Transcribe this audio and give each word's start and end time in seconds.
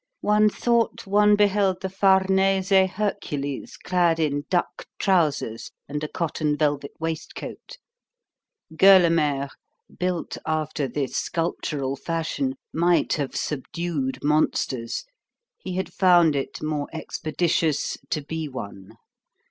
One 0.21 0.49
thought 0.49 1.05
one 1.05 1.35
beheld 1.35 1.81
the 1.81 1.87
Farnese 1.87 2.71
Hercules 2.71 3.77
clad 3.77 4.19
in 4.19 4.45
duck 4.49 4.87
trousers 4.97 5.69
and 5.87 6.03
a 6.03 6.07
cotton 6.07 6.57
velvet 6.57 6.93
waistcoat. 6.99 7.77
Gueulemer, 8.75 9.49
built 9.99 10.39
after 10.43 10.87
this 10.87 11.15
sculptural 11.15 11.95
fashion, 11.95 12.55
might 12.73 13.13
have 13.13 13.35
subdued 13.35 14.23
monsters; 14.23 15.03
he 15.59 15.75
had 15.75 15.93
found 15.93 16.35
it 16.35 16.63
more 16.63 16.87
expeditious 16.91 17.95
to 18.09 18.23
be 18.23 18.47
one. 18.49 18.93